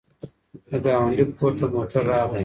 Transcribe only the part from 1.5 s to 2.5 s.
ته موټر راغی.